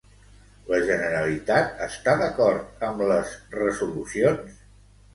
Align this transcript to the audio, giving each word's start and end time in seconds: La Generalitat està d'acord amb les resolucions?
La 0.71 0.79
Generalitat 0.87 1.85
està 1.89 2.17
d'acord 2.23 2.83
amb 2.91 3.07
les 3.13 3.39
resolucions? 3.63 4.61